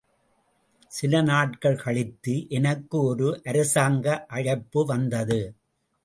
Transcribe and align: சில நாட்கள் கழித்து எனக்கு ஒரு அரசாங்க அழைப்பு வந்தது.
சில 0.91 1.21
நாட்கள் 1.21 1.77
கழித்து 1.77 2.45
எனக்கு 2.49 2.97
ஒரு 3.01 3.27
அரசாங்க 3.43 4.25
அழைப்பு 4.27 4.85
வந்தது. 4.85 5.39